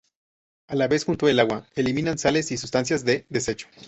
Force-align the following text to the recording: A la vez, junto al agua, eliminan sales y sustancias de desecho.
A 0.67 0.75
la 0.75 0.87
vez, 0.87 1.05
junto 1.05 1.27
al 1.27 1.37
agua, 1.37 1.67
eliminan 1.75 2.17
sales 2.17 2.51
y 2.51 2.57
sustancias 2.57 3.05
de 3.05 3.27
desecho. 3.29 3.67